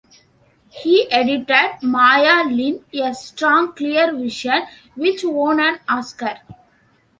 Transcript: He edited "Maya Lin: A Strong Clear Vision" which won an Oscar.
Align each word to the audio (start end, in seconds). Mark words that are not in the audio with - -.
He 0.71 1.07
edited 1.11 1.83
"Maya 1.83 2.43
Lin: 2.45 2.83
A 2.91 3.13
Strong 3.13 3.73
Clear 3.75 4.11
Vision" 4.15 4.63
which 4.95 5.23
won 5.23 5.59
an 5.59 5.77
Oscar. 5.87 6.39